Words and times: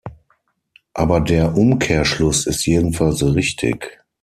Aber 0.95 1.21
der 1.21 1.55
Umkehrschluss 1.55 2.47
ist 2.47 2.65
jedenfalls 2.65 3.21
richtig. 3.21 3.99